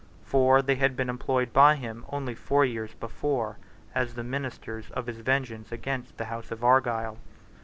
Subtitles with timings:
[0.25, 3.59] For they had been employed by him, only four years before,
[3.93, 7.19] as the ministers of his vengeance against the House of Argyle.